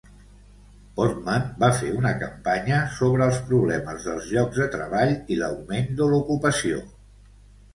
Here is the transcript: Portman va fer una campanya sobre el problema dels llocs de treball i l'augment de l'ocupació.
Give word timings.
Portman 0.99 1.43
va 1.63 1.69
fer 1.81 1.89
una 1.97 2.13
campanya 2.23 2.79
sobre 3.01 3.27
el 3.33 3.37
problema 3.51 3.93
dels 4.07 4.31
llocs 4.33 4.63
de 4.63 4.67
treball 4.77 5.15
i 5.37 5.39
l'augment 5.43 5.93
de 6.01 6.09
l'ocupació. 6.15 6.83